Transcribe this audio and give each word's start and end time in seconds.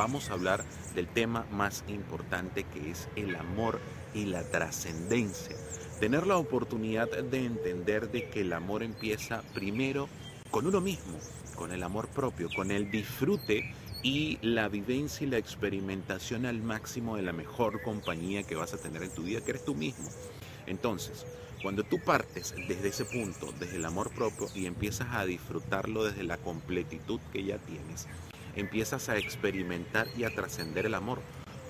vamos 0.00 0.30
a 0.30 0.32
hablar 0.32 0.64
del 0.94 1.06
tema 1.08 1.44
más 1.52 1.84
importante 1.86 2.64
que 2.64 2.90
es 2.90 3.06
el 3.16 3.36
amor 3.36 3.78
y 4.14 4.24
la 4.24 4.42
trascendencia. 4.44 5.54
Tener 6.00 6.26
la 6.26 6.38
oportunidad 6.38 7.10
de 7.10 7.44
entender 7.44 8.10
de 8.10 8.30
que 8.30 8.40
el 8.40 8.54
amor 8.54 8.82
empieza 8.82 9.42
primero 9.52 10.08
con 10.50 10.66
uno 10.66 10.80
mismo, 10.80 11.18
con 11.54 11.70
el 11.70 11.82
amor 11.82 12.08
propio, 12.08 12.48
con 12.56 12.70
el 12.70 12.90
disfrute 12.90 13.74
y 14.02 14.38
la 14.40 14.68
vivencia 14.68 15.26
y 15.26 15.30
la 15.30 15.36
experimentación 15.36 16.46
al 16.46 16.62
máximo 16.62 17.16
de 17.16 17.22
la 17.22 17.34
mejor 17.34 17.82
compañía 17.82 18.42
que 18.42 18.54
vas 18.54 18.72
a 18.72 18.78
tener 18.78 19.02
en 19.02 19.10
tu 19.10 19.24
vida, 19.24 19.42
que 19.42 19.50
eres 19.50 19.66
tú 19.66 19.74
mismo. 19.74 20.08
Entonces, 20.66 21.26
cuando 21.60 21.84
tú 21.84 21.98
partes 22.02 22.54
desde 22.68 22.88
ese 22.88 23.04
punto, 23.04 23.52
desde 23.60 23.76
el 23.76 23.84
amor 23.84 24.10
propio 24.14 24.48
y 24.54 24.64
empiezas 24.64 25.08
a 25.10 25.26
disfrutarlo 25.26 26.04
desde 26.04 26.22
la 26.22 26.38
completitud 26.38 27.20
que 27.34 27.44
ya 27.44 27.58
tienes, 27.58 28.08
empiezas 28.56 29.08
a 29.08 29.16
experimentar 29.16 30.06
y 30.16 30.24
a 30.24 30.34
trascender 30.34 30.86
el 30.86 30.94
amor, 30.94 31.20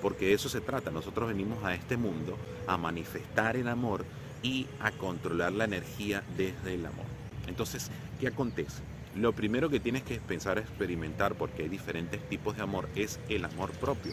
porque 0.02 0.26
de 0.26 0.34
eso 0.34 0.48
se 0.48 0.60
trata. 0.60 0.90
Nosotros 0.90 1.28
venimos 1.28 1.62
a 1.64 1.74
este 1.74 1.96
mundo 1.96 2.38
a 2.66 2.76
manifestar 2.76 3.56
el 3.56 3.68
amor 3.68 4.04
y 4.42 4.66
a 4.80 4.90
controlar 4.92 5.52
la 5.52 5.64
energía 5.64 6.22
desde 6.36 6.74
el 6.74 6.86
amor. 6.86 7.06
Entonces, 7.46 7.90
¿qué 8.18 8.28
acontece? 8.28 8.82
Lo 9.16 9.32
primero 9.32 9.68
que 9.68 9.80
tienes 9.80 10.02
que 10.02 10.20
pensar 10.20 10.58
experimentar, 10.58 11.34
porque 11.34 11.64
hay 11.64 11.68
diferentes 11.68 12.26
tipos 12.28 12.56
de 12.56 12.62
amor, 12.62 12.88
es 12.94 13.18
el 13.28 13.44
amor 13.44 13.72
propio. 13.72 14.12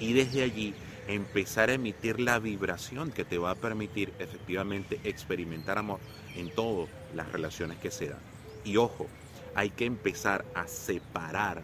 Y 0.00 0.12
desde 0.12 0.42
allí 0.42 0.74
empezar 1.08 1.70
a 1.70 1.74
emitir 1.74 2.20
la 2.20 2.38
vibración 2.38 3.10
que 3.10 3.24
te 3.24 3.38
va 3.38 3.50
a 3.50 3.54
permitir 3.56 4.12
efectivamente 4.18 5.00
experimentar 5.04 5.78
amor 5.78 6.00
en 6.36 6.50
todas 6.50 6.88
las 7.14 7.30
relaciones 7.32 7.78
que 7.78 7.90
se 7.90 8.08
dan. 8.08 8.20
Y 8.64 8.76
ojo, 8.76 9.06
hay 9.54 9.70
que 9.70 9.84
empezar 9.84 10.44
a 10.54 10.66
separar 10.68 11.62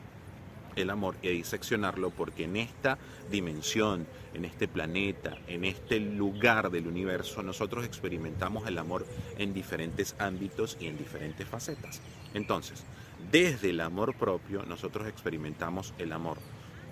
el 0.76 0.90
amor 0.90 1.16
y 1.22 1.28
diseccionarlo 1.28 2.10
porque 2.10 2.44
en 2.44 2.56
esta 2.56 2.98
dimensión, 3.30 4.06
en 4.34 4.44
este 4.44 4.68
planeta, 4.68 5.38
en 5.46 5.64
este 5.64 6.00
lugar 6.00 6.70
del 6.70 6.86
universo, 6.86 7.42
nosotros 7.42 7.84
experimentamos 7.84 8.66
el 8.66 8.78
amor 8.78 9.06
en 9.38 9.52
diferentes 9.52 10.14
ámbitos 10.18 10.76
y 10.80 10.86
en 10.86 10.98
diferentes 10.98 11.46
facetas. 11.46 12.00
Entonces, 12.34 12.84
desde 13.30 13.70
el 13.70 13.80
amor 13.80 14.14
propio, 14.14 14.64
nosotros 14.64 15.06
experimentamos 15.08 15.94
el 15.98 16.12
amor 16.12 16.38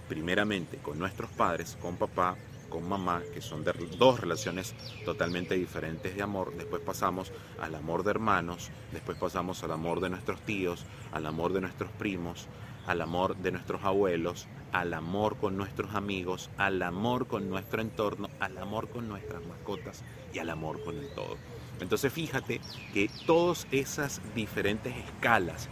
primeramente 0.08 0.78
con 0.78 0.98
nuestros 0.98 1.30
padres, 1.30 1.76
con 1.80 1.96
papá, 1.96 2.36
con 2.70 2.88
mamá, 2.88 3.22
que 3.34 3.42
son 3.42 3.62
de 3.64 3.72
dos 3.98 4.20
relaciones 4.20 4.74
totalmente 5.04 5.54
diferentes 5.54 6.16
de 6.16 6.22
amor. 6.22 6.54
Después 6.56 6.80
pasamos 6.80 7.32
al 7.60 7.74
amor 7.74 8.02
de 8.04 8.12
hermanos, 8.12 8.70
después 8.92 9.18
pasamos 9.18 9.62
al 9.62 9.72
amor 9.72 10.00
de 10.00 10.08
nuestros 10.08 10.40
tíos, 10.42 10.86
al 11.12 11.26
amor 11.26 11.52
de 11.52 11.60
nuestros 11.60 11.90
primos, 11.92 12.46
al 12.86 13.00
amor 13.00 13.36
de 13.36 13.52
nuestros 13.52 13.84
abuelos, 13.84 14.46
al 14.72 14.94
amor 14.94 15.36
con 15.36 15.56
nuestros 15.56 15.94
amigos, 15.94 16.50
al 16.56 16.82
amor 16.82 17.26
con 17.26 17.48
nuestro 17.48 17.82
entorno, 17.82 18.28
al 18.40 18.56
amor 18.58 18.88
con 18.88 19.08
nuestras 19.08 19.44
mascotas 19.46 20.02
y 20.32 20.38
al 20.38 20.50
amor 20.50 20.82
con 20.84 20.96
el 20.96 21.08
todo. 21.14 21.36
Entonces 21.80 22.12
fíjate 22.12 22.60
que 22.92 23.10
todas 23.26 23.66
esas 23.70 24.20
diferentes 24.34 24.94
escalas, 24.96 25.68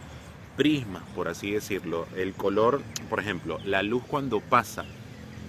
prismas, 0.56 1.02
por 1.14 1.28
así 1.28 1.52
decirlo, 1.52 2.06
el 2.16 2.34
color, 2.34 2.82
por 3.08 3.20
ejemplo, 3.20 3.58
la 3.64 3.82
luz 3.82 4.02
cuando 4.06 4.40
pasa 4.40 4.84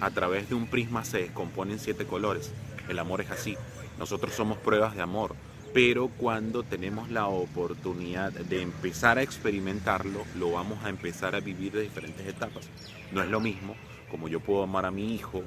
a 0.02 0.12
través 0.12 0.50
de 0.50 0.56
un 0.56 0.68
prisma 0.68 1.04
se 1.04 1.20
descompone 1.20 1.74
en 1.74 1.80
siete 1.80 2.06
colores. 2.06 2.52
El 2.88 3.00
amor 3.00 3.22
es 3.22 3.32
así. 3.32 3.58
Nosotros 3.98 4.34
somos 4.34 4.58
pruebas 4.58 4.96
de 4.96 5.02
amor 5.02 5.36
pero 5.74 6.08
cuando 6.08 6.64
tenemos 6.64 7.10
la 7.10 7.28
oportunidad 7.28 8.32
de 8.32 8.62
empezar 8.62 9.18
a 9.18 9.22
experimentarlo, 9.22 10.26
lo 10.38 10.52
vamos 10.52 10.84
a 10.84 10.90
empezar 10.90 11.36
a 11.36 11.40
vivir 11.40 11.72
de 11.74 11.82
diferentes 11.82 12.26
etapas. 12.28 12.68
No 13.12 13.22
es 13.22 13.30
lo 13.30 13.40
mismo 13.40 13.76
como 14.10 14.28
yo 14.28 14.40
puedo 14.40 14.64
amar 14.64 14.86
a 14.86 14.92
mi 14.92 15.14
hijo, 15.14 15.44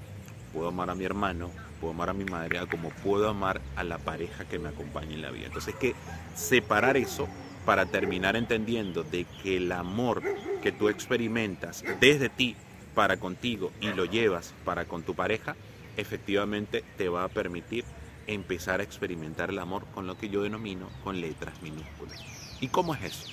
puedo 0.52 0.68
amar 0.68 0.90
a 0.90 0.94
mi 0.94 1.04
hermano, 1.04 1.50
puedo 1.80 1.92
amar 1.92 2.10
a 2.10 2.14
mi 2.14 2.24
madre, 2.24 2.60
como 2.70 2.90
puedo 2.90 3.28
amar 3.28 3.60
a 3.76 3.84
la 3.84 3.98
pareja 3.98 4.44
que 4.44 4.58
me 4.58 4.68
acompaña 4.68 5.14
en 5.14 5.22
la 5.22 5.30
vida. 5.30 5.46
Entonces, 5.46 5.74
que 5.74 5.94
separar 6.34 6.96
eso 6.96 7.28
para 7.66 7.86
terminar 7.86 8.36
entendiendo 8.36 9.02
de 9.02 9.26
que 9.42 9.56
el 9.56 9.72
amor 9.72 10.22
que 10.62 10.72
tú 10.72 10.88
experimentas 10.88 11.84
desde 12.00 12.28
ti 12.28 12.56
para 12.94 13.16
contigo 13.16 13.72
y 13.80 13.88
lo 13.88 14.04
llevas 14.04 14.54
para 14.64 14.84
con 14.84 15.02
tu 15.02 15.14
pareja, 15.14 15.56
efectivamente 15.96 16.84
te 16.96 17.08
va 17.08 17.24
a 17.24 17.28
permitir 17.28 17.84
empezar 18.26 18.80
a 18.80 18.82
experimentar 18.82 19.50
el 19.50 19.58
amor 19.58 19.84
con 19.94 20.06
lo 20.06 20.16
que 20.16 20.28
yo 20.28 20.42
denomino 20.42 20.88
con 21.04 21.20
letras 21.20 21.60
minúsculas. 21.62 22.20
¿Y 22.60 22.68
cómo 22.68 22.94
es 22.94 23.02
eso? 23.02 23.26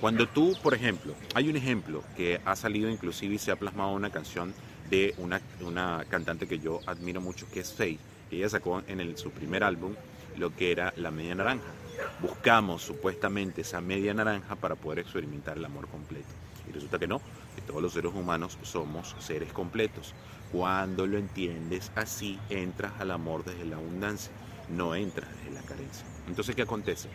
Cuando 0.00 0.26
tú, 0.26 0.56
por 0.62 0.74
ejemplo, 0.74 1.14
hay 1.34 1.48
un 1.48 1.56
ejemplo 1.56 2.02
que 2.16 2.40
ha 2.44 2.56
salido 2.56 2.90
inclusive 2.90 3.34
y 3.34 3.38
se 3.38 3.52
ha 3.52 3.56
plasmado 3.56 3.92
una 3.92 4.10
canción 4.10 4.52
de 4.90 5.14
una, 5.18 5.40
una 5.60 6.04
cantante 6.08 6.46
que 6.46 6.58
yo 6.58 6.80
admiro 6.86 7.20
mucho, 7.20 7.46
que 7.50 7.60
es 7.60 7.72
Faye. 7.72 7.98
Ella 8.30 8.48
sacó 8.48 8.82
en 8.86 9.00
el, 9.00 9.16
su 9.16 9.30
primer 9.30 9.64
álbum 9.64 9.94
lo 10.36 10.54
que 10.54 10.72
era 10.72 10.92
La 10.96 11.10
Media 11.10 11.34
Naranja. 11.34 11.72
Buscamos 12.20 12.82
supuestamente 12.82 13.60
esa 13.60 13.80
media 13.80 14.12
naranja 14.14 14.56
para 14.56 14.74
poder 14.74 14.98
experimentar 14.98 15.56
el 15.56 15.64
amor 15.64 15.88
completo. 15.88 16.26
Y 16.68 16.72
resulta 16.72 16.98
que 16.98 17.06
no, 17.06 17.20
que 17.54 17.62
todos 17.62 17.82
los 17.82 17.92
seres 17.92 18.12
humanos 18.14 18.58
somos 18.62 19.14
seres 19.18 19.52
completos. 19.52 20.14
Cuando 20.52 21.06
lo 21.06 21.18
entiendes 21.18 21.90
así, 21.96 22.38
entras 22.48 22.92
al 23.00 23.10
amor 23.10 23.44
desde 23.44 23.64
la 23.64 23.76
abundancia, 23.76 24.32
no 24.68 24.94
entras 24.94 25.28
desde 25.36 25.50
la 25.50 25.62
carencia. 25.62 26.06
Entonces, 26.28 26.54
¿qué 26.54 26.62
acontece? 26.62 27.08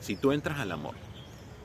Si 0.00 0.16
tú 0.16 0.32
entras 0.32 0.58
al 0.58 0.72
amor, 0.72 0.94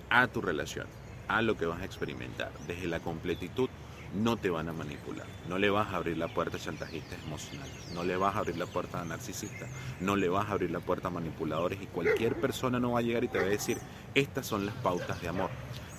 a 0.10 0.28
tu 0.28 0.42
relación, 0.42 0.88
a 1.28 1.42
lo 1.42 1.58
que 1.58 1.66
vas 1.66 1.82
a 1.82 1.86
experimentar, 1.86 2.52
desde 2.68 2.88
la 2.88 3.00
completitud, 3.00 3.70
no 4.14 4.38
te 4.38 4.50
van 4.50 4.70
a 4.70 4.74
manipular. 4.74 5.26
No 5.50 5.58
le 5.58 5.70
vas 5.70 5.88
a 5.92 5.98
abrir 5.98 6.18
la 6.18 6.28
puerta 6.28 6.58
a 6.58 6.60
chantajistas 6.60 7.20
emocionales, 7.26 7.92
no 7.94 8.04
le 8.04 8.16
vas 8.16 8.36
a 8.36 8.40
abrir 8.40 8.58
la 8.58 8.66
puerta 8.66 9.02
a 9.02 9.06
narcisistas, 9.06 9.70
no 10.00 10.16
le 10.16 10.30
vas 10.30 10.48
a 10.48 10.54
abrir 10.54 10.72
la 10.72 10.80
puerta 10.80 11.08
a 11.10 11.12
manipuladores 11.12 11.82
y 11.82 11.88
cualquier 11.88 12.40
persona 12.40 12.80
no 12.80 12.94
va 12.94 13.00
a 13.00 13.02
llegar 13.02 13.24
y 13.24 13.28
te 13.28 13.40
va 13.40 13.46
a 13.46 13.48
decir, 13.48 13.78
estas 14.14 14.46
son 14.46 14.66
las 14.66 14.76
pautas 14.76 15.22
de 15.22 15.28
amor. 15.28 15.50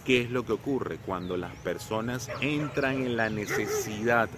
¿Qué 0.06 0.20
es 0.20 0.30
lo 0.30 0.46
que 0.46 0.52
ocurre 0.52 0.98
cuando 0.98 1.36
las 1.36 1.52
personas 1.56 2.30
entran 2.40 3.02
en 3.02 3.16
la 3.16 3.28
necesidad, 3.28 4.28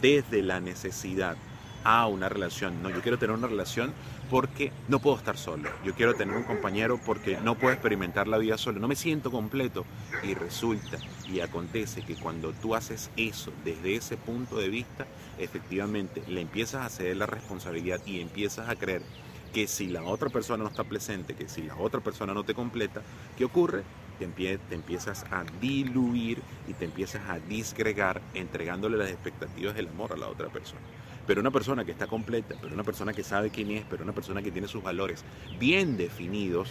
desde 0.00 0.40
la 0.40 0.60
necesidad, 0.60 1.36
a 1.84 2.06
una 2.06 2.30
relación? 2.30 2.82
No, 2.82 2.88
yo 2.88 3.02
quiero 3.02 3.18
tener 3.18 3.36
una 3.36 3.46
relación 3.46 3.92
porque 4.30 4.72
no 4.88 5.00
puedo 5.00 5.18
estar 5.18 5.36
solo. 5.36 5.68
Yo 5.84 5.92
quiero 5.92 6.14
tener 6.14 6.34
un 6.34 6.44
compañero 6.44 6.98
porque 7.04 7.36
no 7.36 7.54
puedo 7.54 7.74
experimentar 7.74 8.28
la 8.28 8.38
vida 8.38 8.56
solo. 8.56 8.80
No 8.80 8.88
me 8.88 8.96
siento 8.96 9.30
completo. 9.30 9.84
Y 10.22 10.32
resulta 10.32 10.96
y 11.30 11.40
acontece 11.40 12.00
que 12.00 12.14
cuando 12.14 12.54
tú 12.54 12.74
haces 12.74 13.10
eso 13.18 13.52
desde 13.62 13.96
ese 13.96 14.16
punto 14.16 14.56
de 14.56 14.70
vista, 14.70 15.04
efectivamente 15.36 16.22
le 16.28 16.40
empiezas 16.40 16.86
a 16.86 16.88
ceder 16.88 17.18
la 17.18 17.26
responsabilidad 17.26 18.00
y 18.06 18.22
empiezas 18.22 18.70
a 18.70 18.76
creer 18.76 19.02
que 19.52 19.66
si 19.66 19.86
la 19.86 20.02
otra 20.02 20.30
persona 20.30 20.64
no 20.64 20.70
está 20.70 20.82
presente, 20.82 21.34
que 21.34 21.46
si 21.48 21.62
la 21.62 21.76
otra 21.76 22.00
persona 22.00 22.32
no 22.32 22.42
te 22.42 22.54
completa, 22.54 23.02
¿qué 23.36 23.44
ocurre? 23.44 23.84
Te, 24.18 24.24
empiezas 24.74 25.24
a 25.30 25.44
diluir 25.60 26.42
y 26.68 26.74
te 26.74 26.84
empiezas 26.84 27.28
a 27.28 27.38
disgregar 27.38 28.20
entregándole 28.34 28.96
las 28.96 29.10
expectativas 29.10 29.74
del 29.74 29.88
amor 29.88 30.12
a 30.12 30.16
la 30.16 30.28
otra 30.28 30.48
persona. 30.48 30.80
Pero 31.26 31.40
una 31.40 31.50
persona 31.50 31.84
que 31.84 31.92
está 31.92 32.06
completa, 32.06 32.54
pero 32.60 32.74
una 32.74 32.84
persona 32.84 33.12
que 33.12 33.22
sabe 33.22 33.50
quién 33.50 33.70
es, 33.70 33.84
pero 33.88 34.04
una 34.04 34.12
persona 34.12 34.42
que 34.42 34.50
tiene 34.50 34.68
sus 34.68 34.82
valores 34.82 35.24
bien 35.58 35.96
definidos 35.96 36.70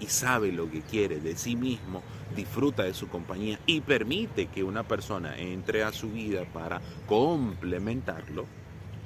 y 0.00 0.06
sabe 0.06 0.52
lo 0.52 0.70
que 0.70 0.80
quiere 0.80 1.20
de 1.20 1.36
sí 1.36 1.54
mismo, 1.54 2.02
disfruta 2.34 2.82
de 2.82 2.94
su 2.94 3.08
compañía 3.08 3.58
y 3.66 3.80
permite 3.80 4.46
que 4.46 4.64
una 4.64 4.82
persona 4.82 5.36
entre 5.38 5.84
a 5.84 5.92
su 5.92 6.10
vida 6.10 6.44
para 6.52 6.80
complementarlo, 7.06 8.46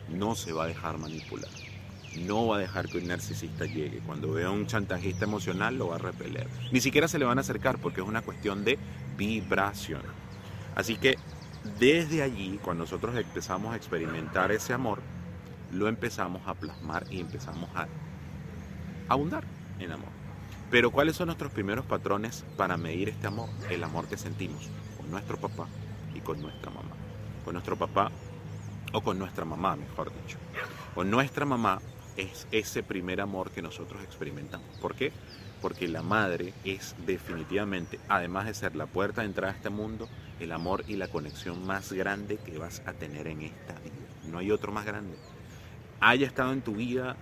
no 0.09 0.35
se 0.35 0.53
va 0.53 0.65
a 0.65 0.69
dejar 0.69 0.97
manipular 0.97 1.68
no 2.17 2.47
va 2.47 2.57
a 2.57 2.61
dejar 2.61 2.89
que 2.89 2.99
un 2.99 3.09
narcisista 3.09 3.65
llegue. 3.65 4.01
Cuando 4.01 4.33
vea 4.33 4.51
un 4.51 4.67
chantajista 4.67 5.25
emocional 5.25 5.77
lo 5.77 5.89
va 5.89 5.97
a 5.97 5.99
repeler. 5.99 6.49
Ni 6.73 6.81
siquiera 6.81 7.09
se 7.09 7.19
le 7.19 7.25
van 7.25 7.39
a 7.39 7.43
acercar 7.43 7.79
porque 7.79 8.01
es 8.01 8.07
una 8.07 8.23
cuestión 8.23 8.65
de 8.65 8.79
vibración. 9.17 10.03
Así 10.75 10.97
que 10.97 11.19
desde 11.79 12.23
allí, 12.23 12.59
cuando 12.63 12.85
nosotros 12.85 13.17
empezamos 13.17 13.73
a 13.73 13.77
experimentar 13.77 14.53
ese 14.53 14.73
amor, 14.73 15.01
lo 15.73 15.89
empezamos 15.89 16.47
a 16.47 16.55
plasmar 16.55 17.05
y 17.11 17.21
empezamos 17.21 17.69
a 17.75 17.87
abundar 19.09 19.45
en 19.79 19.93
amor. 19.93 20.09
Pero 20.71 20.91
¿cuáles 20.91 21.17
son 21.17 21.27
nuestros 21.27 21.53
primeros 21.53 21.85
patrones 21.87 22.45
para 22.57 22.77
medir 22.77 23.09
este 23.09 23.27
amor? 23.27 23.49
El 23.71 23.83
amor 23.85 24.07
que 24.07 24.17
sentimos 24.17 24.69
con 24.97 25.11
nuestro 25.11 25.39
papá 25.39 25.67
y 26.15 26.21
con 26.21 26.41
nuestra 26.41 26.71
mamá. 26.71 26.95
Con 27.45 27.55
nuestro 27.55 27.77
papá 27.77 28.11
o 28.93 29.01
con 29.01 29.19
nuestra 29.19 29.45
mamá, 29.45 29.77
mejor 29.77 30.13
dicho. 30.23 30.39
Con 30.95 31.11
nuestra 31.11 31.45
mamá 31.45 31.81
es 32.19 32.47
ese 32.53 32.83
primer 32.83 33.21
amor 33.21 33.51
que 33.51 33.63
nosotros 33.63 34.03
experimentamos. 34.03 34.69
¿Por 34.83 34.95
qué? 34.95 35.13
Porque 35.63 35.89
la 35.89 36.03
madre 36.03 36.53
es 36.65 36.95
definitivamente, 37.07 37.99
además 38.09 38.47
de 38.47 38.55
ser 38.55 38.77
la 38.77 38.87
puerta 38.87 39.23
de 39.23 39.29
entrada 39.29 39.53
a 39.53 39.57
este 39.57 39.71
mundo, 39.71 40.09
el 40.41 40.53
amor 40.53 40.85
y 40.87 40.97
la 40.97 41.09
conexión 41.09 41.65
más 41.65 41.93
grande 41.93 42.37
que 42.37 42.59
vas 42.59 42.83
a 42.87 42.93
tener 42.93 43.29
en 43.29 43.43
esta 43.43 43.73
vida. 43.81 43.95
No 44.31 44.39
hay 44.39 44.51
otro 44.51 44.73
más 44.73 44.85
grande. 44.85 45.17
Haya 46.01 46.27
estado 46.27 46.53
en 46.53 46.61
tu 46.61 46.75
vida, 46.75 47.17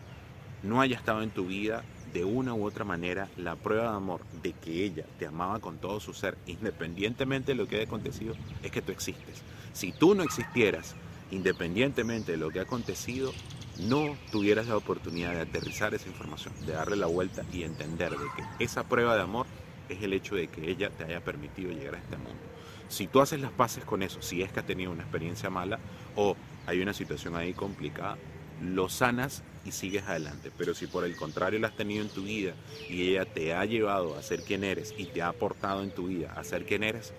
no 0.63 0.81
haya 0.81 0.97
estado 0.97 1.23
en 1.23 1.31
tu 1.31 1.47
vida, 1.47 1.85
de 2.13 2.25
una 2.25 2.55
u 2.55 2.65
otra 2.65 2.85
manera, 2.85 3.29
la 3.37 3.57
prueba 3.57 3.91
de 3.91 3.97
amor 3.97 4.23
de 4.43 4.55
que 4.55 4.85
ella 4.85 5.05
te 5.19 5.27
amaba 5.27 5.61
con 5.61 5.77
todo 5.77 6.01
su 6.01 6.15
ser, 6.15 6.39
independientemente 6.47 7.53
de 7.53 7.57
lo 7.57 7.67
que 7.67 7.77
haya 7.77 7.85
acontecido, 7.85 8.35
es 8.63 8.71
que 8.71 8.81
tú 8.81 8.93
existes. 8.93 9.43
Si 9.75 9.93
tú 9.93 10.15
no 10.15 10.23
existieras, 10.23 10.95
independientemente 11.31 12.33
de 12.33 12.39
lo 12.39 12.51
que 12.51 12.61
ha 12.61 12.63
acontecido, 12.63 13.33
no 13.79 14.17
tuvieras 14.33 14.67
la 14.69 14.77
oportunidad 14.77 15.33
de 15.33 15.41
aterrizar 15.41 15.95
esa 15.95 16.09
información, 16.09 16.55
de 16.67 16.73
darle 16.73 16.97
la 16.97 17.07
vuelta 17.07 17.45
y 17.53 17.63
entender 17.63 18.11
de 18.11 18.27
que 18.37 18.65
esa 18.65 18.85
prueba 18.85 19.15
de 19.15 19.23
amor 19.23 19.47
es 19.89 20.03
el 20.03 20.13
hecho 20.13 20.35
de 20.35 20.49
que 20.49 20.71
ella 20.71 20.91
te 20.91 21.05
haya 21.05 21.23
permitido 21.23 21.71
llegar 21.71 21.95
a 21.95 21.99
este 21.99 22.17
mundo. 22.17 22.41
Si 22.89 23.07
tú 23.07 23.21
haces 23.21 23.41
las 23.41 23.53
paces 23.53 23.85
con 23.85 24.03
eso, 24.03 24.23
si 24.23 24.43
es 24.43 24.53
que 24.53 24.61
has 24.61 24.67
tenido 24.67 24.93
una 24.93 25.03
experiencia 25.03 25.51
mala 25.51 25.79
o 26.15 26.37
hay 26.67 26.81
una 26.81 26.93
situación 26.93 27.37
ahí 27.37 27.53
complicada, 27.53 28.17
lo 28.63 28.89
sanas 28.89 29.43
y 29.65 29.73
sigues 29.73 30.05
adelante. 30.05 30.51
Pero 30.57 30.75
si 30.75 30.87
por 30.87 31.05
el 31.05 31.17
contrario 31.17 31.59
la 31.59 31.69
has 31.69 31.77
tenido 31.77 32.03
en 32.03 32.09
tu 32.09 32.23
vida 32.23 32.55
y 32.89 33.11
ella 33.11 33.25
te 33.25 33.55
ha 33.55 33.65
llevado 33.65 34.17
a 34.17 34.23
ser 34.23 34.43
quien 34.43 34.65
eres 34.65 34.95
y 34.97 35.07
te 35.07 35.23
ha 35.23 35.29
aportado 35.29 35.83
en 35.83 35.91
tu 35.91 36.07
vida 36.07 36.33
a 36.33 36.45
ser 36.45 36.65
quien 36.65 36.83
eres, 36.83 37.13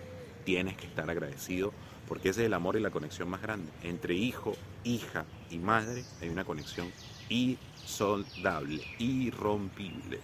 tienes 0.45 0.77
que 0.77 0.87
estar 0.87 1.09
agradecido 1.09 1.73
porque 2.07 2.29
ese 2.29 2.41
es 2.41 2.45
el 2.47 2.53
amor 2.53 2.75
y 2.75 2.79
la 2.79 2.91
conexión 2.91 3.29
más 3.29 3.41
grande. 3.41 3.71
Entre 3.83 4.15
hijo, 4.15 4.55
hija 4.83 5.25
y 5.49 5.57
madre 5.57 6.03
hay 6.21 6.29
una 6.29 6.45
conexión 6.45 6.91
insoldable, 7.29 8.83
irrompible. 8.99 10.19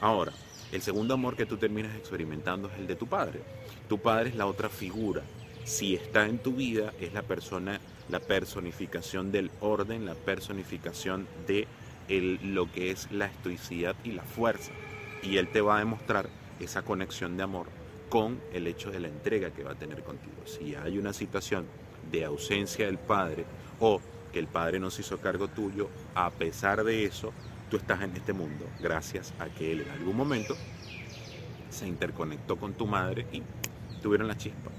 Ahora, 0.00 0.32
el 0.70 0.82
segundo 0.82 1.14
amor 1.14 1.36
que 1.36 1.46
tú 1.46 1.56
terminas 1.56 1.96
experimentando 1.96 2.68
es 2.68 2.78
el 2.78 2.86
de 2.86 2.96
tu 2.96 3.06
padre. 3.06 3.40
Tu 3.88 3.98
padre 3.98 4.30
es 4.30 4.36
la 4.36 4.46
otra 4.46 4.68
figura. 4.68 5.22
Si 5.64 5.94
está 5.94 6.26
en 6.26 6.38
tu 6.38 6.52
vida, 6.52 6.92
es 7.00 7.12
la 7.12 7.22
persona, 7.22 7.80
la 8.08 8.20
personificación 8.20 9.32
del 9.32 9.50
orden, 9.60 10.06
la 10.06 10.14
personificación 10.14 11.26
de 11.46 11.66
lo 12.08 12.70
que 12.70 12.90
es 12.90 13.10
la 13.10 13.26
estoicidad 13.26 13.96
y 14.04 14.12
la 14.12 14.22
fuerza. 14.22 14.72
Y 15.22 15.36
él 15.38 15.48
te 15.48 15.60
va 15.60 15.76
a 15.76 15.80
demostrar 15.80 16.28
esa 16.60 16.82
conexión 16.82 17.36
de 17.36 17.42
amor 17.42 17.77
con 18.08 18.40
el 18.52 18.66
hecho 18.66 18.90
de 18.90 19.00
la 19.00 19.08
entrega 19.08 19.50
que 19.50 19.62
va 19.62 19.72
a 19.72 19.74
tener 19.74 20.02
contigo. 20.02 20.36
Si 20.44 20.74
hay 20.74 20.98
una 20.98 21.12
situación 21.12 21.66
de 22.10 22.24
ausencia 22.24 22.86
del 22.86 22.98
padre 22.98 23.44
o 23.80 24.00
que 24.32 24.38
el 24.38 24.46
padre 24.46 24.78
no 24.78 24.90
se 24.90 25.02
hizo 25.02 25.18
cargo 25.18 25.48
tuyo, 25.48 25.88
a 26.14 26.30
pesar 26.30 26.84
de 26.84 27.04
eso, 27.04 27.32
tú 27.70 27.76
estás 27.76 28.02
en 28.02 28.16
este 28.16 28.32
mundo 28.32 28.66
gracias 28.80 29.32
a 29.38 29.46
que 29.46 29.72
él 29.72 29.82
en 29.82 29.90
algún 29.90 30.16
momento 30.16 30.56
se 31.70 31.86
interconectó 31.86 32.56
con 32.56 32.74
tu 32.74 32.86
madre 32.86 33.26
y 33.32 33.42
tuvieron 34.02 34.28
la 34.28 34.36
chispa. 34.36 34.70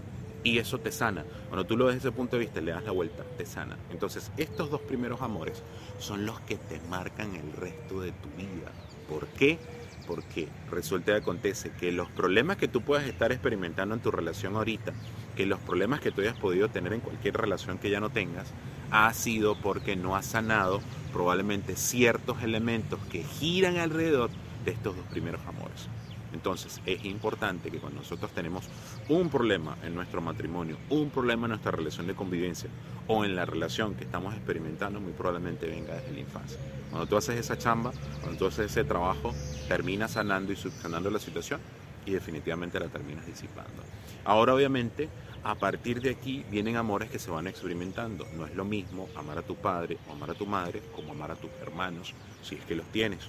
Y 0.43 0.57
eso 0.57 0.79
te 0.79 0.91
sana. 0.91 1.25
Cuando 1.49 1.65
tú 1.65 1.75
lo 1.75 1.85
ves 1.85 1.95
desde 1.95 2.09
ese 2.09 2.15
punto 2.15 2.37
de 2.37 2.43
vista, 2.43 2.61
le 2.61 2.71
das 2.71 2.83
la 2.85 2.91
vuelta, 2.91 3.23
te 3.37 3.45
sana. 3.45 3.77
Entonces, 3.91 4.31
estos 4.37 4.69
dos 4.69 4.81
primeros 4.81 5.21
amores 5.21 5.61
son 5.99 6.25
los 6.25 6.39
que 6.41 6.55
te 6.55 6.79
marcan 6.89 7.35
el 7.35 7.51
resto 7.53 7.99
de 7.99 8.13
tu 8.13 8.29
vida. 8.37 8.71
¿Por 9.09 9.27
qué? 9.27 9.59
Porque 10.09 10.49
resulta 10.71 11.11
y 11.11 11.15
acontece 11.15 11.69
que 11.79 11.91
los 11.91 12.09
problemas 12.09 12.57
que 12.57 12.67
tú 12.67 12.81
puedas 12.81 13.05
estar 13.05 13.31
experimentando 13.31 13.93
en 13.93 14.01
tu 14.01 14.09
relación 14.09 14.55
ahorita, 14.55 14.91
que 15.37 15.45
los 15.45 15.59
problemas 15.59 15.99
que 15.99 16.11
tú 16.11 16.21
hayas 16.21 16.35
podido 16.35 16.67
tener 16.67 16.93
en 16.93 16.99
cualquier 16.99 17.37
relación 17.37 17.77
que 17.77 17.91
ya 17.91 17.99
no 17.99 18.09
tengas, 18.09 18.47
ha 18.89 19.13
sido 19.13 19.55
porque 19.61 19.95
no 19.95 20.15
has 20.15 20.25
sanado 20.25 20.81
probablemente 21.13 21.75
ciertos 21.75 22.41
elementos 22.41 22.99
que 23.11 23.23
giran 23.23 23.77
alrededor 23.77 24.31
de 24.65 24.71
estos 24.71 24.95
dos 24.95 25.05
primeros 25.11 25.41
amores. 25.45 25.87
Entonces 26.33 26.81
es 26.85 27.05
importante 27.05 27.71
que 27.71 27.79
cuando 27.79 28.01
nosotros 28.01 28.31
tenemos 28.31 28.65
un 29.07 29.29
problema 29.29 29.77
en 29.83 29.95
nuestro 29.95 30.21
matrimonio, 30.21 30.77
un 30.89 31.09
problema 31.09 31.45
en 31.45 31.51
nuestra 31.51 31.71
relación 31.71 32.07
de 32.07 32.15
convivencia 32.15 32.69
o 33.07 33.25
en 33.25 33.35
la 33.35 33.45
relación 33.45 33.95
que 33.95 34.03
estamos 34.03 34.33
experimentando, 34.35 34.99
muy 34.99 35.13
probablemente 35.13 35.67
venga 35.67 35.95
desde 35.95 36.11
la 36.11 36.19
infancia. 36.19 36.59
Cuando 36.89 37.07
tú 37.07 37.17
haces 37.17 37.39
esa 37.39 37.57
chamba, 37.57 37.91
cuando 38.21 38.37
tú 38.37 38.45
haces 38.45 38.71
ese 38.71 38.83
trabajo, 38.83 39.33
terminas 39.67 40.11
sanando 40.11 40.53
y 40.53 40.55
subsanando 40.55 41.09
la 41.09 41.19
situación 41.19 41.59
y 42.05 42.11
definitivamente 42.11 42.79
la 42.79 42.87
terminas 42.87 43.25
disipando. 43.25 43.83
Ahora 44.25 44.53
obviamente 44.53 45.09
a 45.43 45.55
partir 45.55 46.01
de 46.01 46.09
aquí 46.09 46.45
vienen 46.51 46.75
amores 46.75 47.09
que 47.09 47.19
se 47.19 47.31
van 47.31 47.47
experimentando. 47.47 48.27
No 48.35 48.45
es 48.45 48.55
lo 48.55 48.65
mismo 48.65 49.07
amar 49.15 49.37
a 49.37 49.41
tu 49.41 49.55
padre 49.55 49.97
o 50.07 50.13
amar 50.13 50.31
a 50.31 50.33
tu 50.33 50.45
madre 50.45 50.81
como 50.95 51.13
amar 51.13 51.31
a 51.31 51.35
tus 51.35 51.49
hermanos, 51.61 52.13
si 52.43 52.55
es 52.55 52.65
que 52.65 52.75
los 52.75 52.85
tienes. 52.87 53.19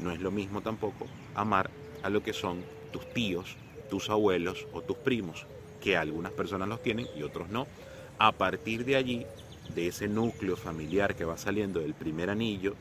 No 0.00 0.10
es 0.10 0.20
lo 0.20 0.30
mismo 0.30 0.60
tampoco 0.60 1.06
amar 1.34 1.70
a 2.02 2.10
lo 2.10 2.22
que 2.22 2.32
son 2.32 2.62
tus 2.92 3.06
tíos, 3.12 3.56
tus 3.90 4.10
abuelos 4.10 4.66
o 4.72 4.82
tus 4.82 4.96
primos, 4.96 5.46
que 5.80 5.96
algunas 5.96 6.32
personas 6.32 6.68
los 6.68 6.82
tienen 6.82 7.06
y 7.16 7.22
otros 7.22 7.48
no. 7.48 7.66
A 8.18 8.32
partir 8.32 8.84
de 8.84 8.96
allí, 8.96 9.26
de 9.74 9.88
ese 9.88 10.08
núcleo 10.08 10.56
familiar 10.56 11.14
que 11.14 11.24
va 11.24 11.36
saliendo 11.36 11.80
del 11.80 11.94
primer 11.94 12.30
anillo, 12.30 12.74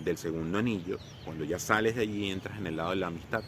del 0.00 0.16
segundo 0.16 0.58
anillo, 0.58 0.98
cuando 1.24 1.44
ya 1.44 1.58
sales 1.58 1.96
de 1.96 2.02
allí 2.02 2.26
y 2.26 2.30
entras 2.30 2.58
en 2.58 2.66
el 2.66 2.76
lado 2.76 2.90
de 2.90 2.96
la 2.96 3.08
amistad, 3.08 3.42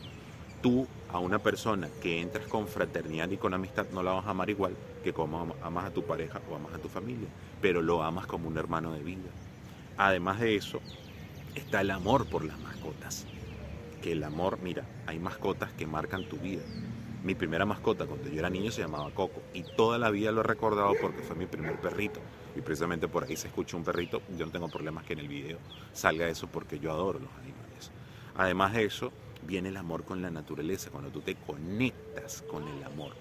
tú 0.62 0.86
a 1.08 1.18
una 1.18 1.38
persona 1.38 1.88
que 2.00 2.20
entras 2.20 2.46
con 2.46 2.68
fraternidad 2.68 3.30
y 3.30 3.36
con 3.36 3.54
amistad 3.54 3.86
no 3.92 4.02
la 4.02 4.12
vas 4.12 4.26
a 4.26 4.30
amar 4.30 4.48
igual 4.48 4.76
que 5.02 5.12
como 5.12 5.54
amas 5.62 5.84
a 5.86 5.90
tu 5.90 6.04
pareja 6.04 6.40
o 6.50 6.54
amas 6.54 6.74
a 6.74 6.78
tu 6.78 6.88
familia, 6.88 7.28
pero 7.60 7.82
lo 7.82 8.02
amas 8.02 8.26
como 8.26 8.48
un 8.48 8.56
hermano 8.56 8.92
de 8.92 9.02
vida. 9.02 9.30
Además 9.96 10.40
de 10.40 10.56
eso, 10.56 10.80
está 11.54 11.80
el 11.80 11.90
amor 11.90 12.26
por 12.26 12.44
las 12.44 12.58
mascotas. 12.60 13.26
Que 14.02 14.12
el 14.12 14.24
amor, 14.24 14.58
mira, 14.62 14.84
hay 15.06 15.18
mascotas 15.18 15.72
que 15.72 15.86
marcan 15.86 16.28
tu 16.28 16.36
vida. 16.36 16.62
Mi 17.22 17.36
primera 17.36 17.64
mascota 17.64 18.04
cuando 18.04 18.28
yo 18.28 18.40
era 18.40 18.50
niño 18.50 18.72
se 18.72 18.82
llamaba 18.82 19.08
Coco 19.14 19.40
y 19.54 19.62
toda 19.62 19.96
la 19.96 20.10
vida 20.10 20.32
lo 20.32 20.40
he 20.40 20.44
recordado 20.44 20.92
porque 21.00 21.22
fue 21.22 21.36
mi 21.36 21.46
primer 21.46 21.80
perrito. 21.80 22.18
Y 22.56 22.60
precisamente 22.62 23.06
por 23.06 23.22
ahí 23.22 23.36
se 23.36 23.46
escucha 23.46 23.76
un 23.76 23.84
perrito. 23.84 24.20
Yo 24.36 24.44
no 24.44 24.50
tengo 24.50 24.68
problemas 24.68 25.04
que 25.04 25.12
en 25.12 25.20
el 25.20 25.28
video 25.28 25.58
salga 25.92 26.26
eso 26.26 26.48
porque 26.48 26.80
yo 26.80 26.90
adoro 26.90 27.20
los 27.20 27.32
animales. 27.34 27.92
Además 28.34 28.74
de 28.74 28.84
eso, 28.84 29.12
viene 29.46 29.68
el 29.68 29.76
amor 29.76 30.04
con 30.04 30.20
la 30.20 30.30
naturaleza, 30.30 30.90
cuando 30.90 31.10
tú 31.10 31.20
te 31.20 31.36
conectas 31.36 32.42
con 32.42 32.66
el 32.66 32.82
amor. 32.82 33.12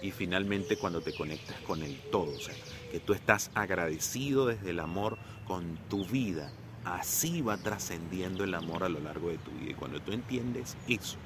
Y 0.00 0.12
finalmente 0.12 0.76
cuando 0.76 1.00
te 1.00 1.12
conectas 1.14 1.56
con 1.62 1.82
el 1.82 1.98
todo, 2.12 2.30
o 2.36 2.40
sea, 2.40 2.54
que 2.92 3.00
tú 3.00 3.14
estás 3.14 3.50
agradecido 3.54 4.46
desde 4.46 4.70
el 4.70 4.80
amor 4.80 5.18
con 5.46 5.76
tu 5.88 6.06
vida. 6.06 6.52
Así 6.84 7.42
va 7.42 7.56
trascendiendo 7.56 8.44
el 8.44 8.54
amor 8.54 8.84
a 8.84 8.88
lo 8.88 9.00
largo 9.00 9.28
de 9.28 9.38
tu 9.38 9.50
vida. 9.50 9.72
Y 9.72 9.74
cuando 9.74 10.00
tú 10.00 10.12
entiendes 10.12 10.76
eso, 10.88 11.18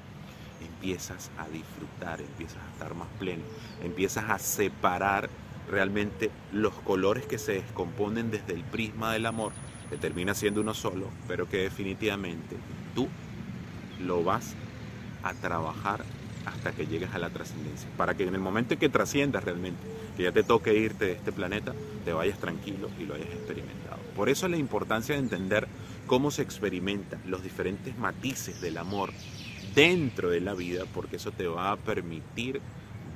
empiezas 0.61 1.31
a 1.37 1.47
disfrutar, 1.47 2.21
empiezas 2.21 2.57
a 2.57 2.71
estar 2.71 2.95
más 2.95 3.07
pleno, 3.19 3.43
empiezas 3.83 4.29
a 4.29 4.39
separar 4.39 5.29
realmente 5.69 6.31
los 6.51 6.73
colores 6.73 7.25
que 7.25 7.37
se 7.37 7.53
descomponen 7.53 8.31
desde 8.31 8.53
el 8.53 8.63
prisma 8.63 9.13
del 9.13 9.25
amor, 9.25 9.51
que 9.89 9.97
termina 9.97 10.33
siendo 10.33 10.61
uno 10.61 10.73
solo, 10.73 11.09
pero 11.27 11.49
que 11.49 11.57
definitivamente 11.57 12.57
tú 12.93 13.07
lo 13.99 14.23
vas 14.23 14.55
a 15.23 15.33
trabajar 15.33 16.03
hasta 16.45 16.71
que 16.71 16.87
llegues 16.87 17.13
a 17.13 17.19
la 17.19 17.29
trascendencia. 17.29 17.89
Para 17.97 18.15
que 18.15 18.23
en 18.23 18.35
el 18.35 18.41
momento 18.41 18.73
en 18.73 18.79
que 18.79 18.89
trasciendas 18.89 19.43
realmente, 19.43 19.81
que 20.15 20.23
ya 20.23 20.31
te 20.31 20.43
toque 20.43 20.73
irte 20.73 21.05
de 21.05 21.11
este 21.13 21.31
planeta, 21.31 21.73
te 22.03 22.13
vayas 22.13 22.39
tranquilo 22.39 22.89
y 22.99 23.05
lo 23.05 23.15
hayas 23.15 23.29
experimentado. 23.29 23.99
Por 24.15 24.29
eso 24.29 24.47
la 24.47 24.57
importancia 24.57 25.15
de 25.15 25.21
entender 25.21 25.67
cómo 26.07 26.31
se 26.31 26.41
experimentan 26.41 27.21
los 27.25 27.43
diferentes 27.43 27.97
matices 27.97 28.61
del 28.61 28.77
amor 28.77 29.11
dentro 29.73 30.29
de 30.29 30.39
la 30.39 30.53
vida, 30.53 30.85
porque 30.93 31.17
eso 31.17 31.31
te 31.31 31.47
va 31.47 31.71
a 31.71 31.77
permitir 31.77 32.61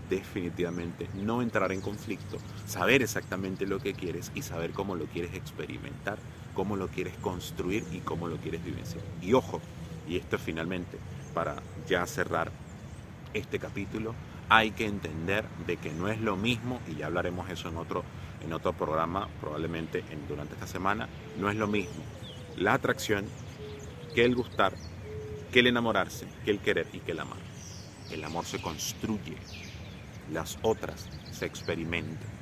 definitivamente 0.10 1.08
no 1.14 1.42
entrar 1.42 1.72
en 1.72 1.82
conflicto, 1.82 2.38
saber 2.66 3.02
exactamente 3.02 3.68
lo 3.68 3.80
que 3.80 3.94
quieres 3.94 4.32
y 4.34 4.42
saber 4.42 4.72
cómo 4.72 4.96
lo 4.96 5.06
quieres 5.06 5.36
experimentar, 5.36 6.18
cómo 6.54 6.76
lo 6.76 6.88
quieres 6.88 7.14
construir 7.22 7.86
y 7.92 8.00
cómo 8.00 8.28
lo 8.28 8.38
quieres 8.38 8.64
vivenciar. 8.66 9.04
Y 9.22 9.34
ojo, 9.34 9.62
y 10.08 10.18
esto 10.18 10.38
finalmente, 10.40 10.98
para 11.34 11.58
ya 11.88 12.06
cerrar 12.08 12.52
este 13.34 13.60
capítulo, 13.60 14.16
hay 14.50 14.72
que 14.72 14.86
entender 14.86 15.46
de 15.68 15.78
que 15.78 15.92
no 15.92 16.08
es 16.08 16.20
lo 16.20 16.36
mismo, 16.36 16.80
y 16.88 16.96
ya 16.96 17.06
hablaremos 17.06 17.50
eso 17.50 17.70
en 17.70 17.78
otro, 17.78 18.04
en 18.44 18.54
otro 18.54 18.74
programa, 18.74 19.28
probablemente 19.40 20.04
en, 20.10 20.28
durante 20.28 20.54
esta 20.54 20.68
semana, 20.68 21.08
no 21.38 21.50
es 21.50 21.56
lo 21.56 21.68
mismo 21.68 22.04
la 22.60 22.74
atracción 22.74 23.26
que 24.14 24.26
el 24.26 24.36
gustar, 24.36 24.74
que 25.52 25.60
el 25.60 25.68
enamorarse, 25.68 26.28
que 26.44 26.52
el 26.52 26.60
querer 26.60 26.88
y 26.92 27.00
que 27.00 27.14
el 27.14 27.20
amar. 27.20 27.38
El 28.12 28.24
amor 28.24 28.46
se 28.46 28.62
construye, 28.62 29.38
las 30.32 30.58
otras 30.62 31.08
se 31.32 31.46
experimentan. 31.46 32.39